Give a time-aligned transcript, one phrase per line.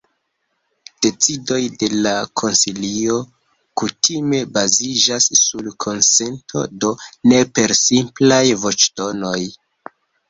[1.05, 3.17] Decidoj de la konsilio
[3.81, 6.93] kutime baziĝas sur konsento, do
[7.33, 9.39] ne per simplaj voĉdonoj.